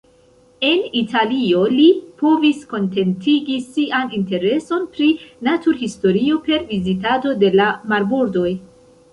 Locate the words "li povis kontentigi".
1.73-3.57